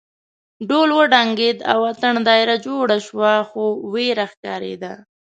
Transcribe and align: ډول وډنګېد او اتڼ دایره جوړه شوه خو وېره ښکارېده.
ډول 0.69 0.89
وډنګېد 0.97 1.57
او 1.71 1.79
اتڼ 1.91 2.13
دایره 2.29 2.55
جوړه 2.65 2.97
شوه 3.07 3.31
خو 3.49 3.63
وېره 3.93 4.25
ښکارېده. 4.31 4.93